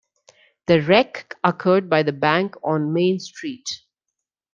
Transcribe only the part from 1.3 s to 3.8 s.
occurred by the bank on Main Street.